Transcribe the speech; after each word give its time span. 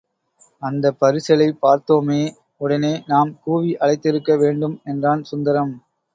அந்தப் 0.61 0.97
பரிசலைப் 0.99 1.59
பார்த்தோமே, 1.61 2.19
உடனே 2.57 3.03
நாம் 3.07 3.39
கூவி 3.43 3.71
அழைத்திருக்க 3.75 4.39
வேண்டும் 4.39 4.81
என்றான் 4.85 5.23
சுந்தரம். 5.23 5.73